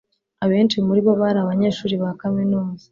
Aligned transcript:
abenshi 0.43 0.77
muri 0.87 1.01
bo 1.05 1.13
bari 1.21 1.39
abanyeshuri 1.41 1.95
ba 2.01 2.09
kaminuza 2.21 2.79